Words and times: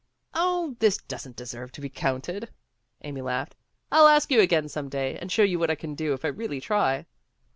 "Oh, 0.33 0.77
this 0.79 0.97
doesn't 0.97 1.35
deserve 1.35 1.71
to 1.73 1.79
be 1.79 1.87
counted," 1.87 2.49
Amy 3.03 3.21
laughed. 3.21 3.55
"I'll 3.91 4.07
ask 4.07 4.31
you 4.31 4.41
again 4.41 4.67
some 4.67 4.89
day 4.89 5.15
and 5.19 5.31
show 5.31 5.43
you 5.43 5.59
what 5.59 5.69
I 5.69 5.75
can 5.75 5.93
do 5.93 6.13
if 6.13 6.25
I 6.25 6.29
really 6.29 6.59
try." 6.59 7.05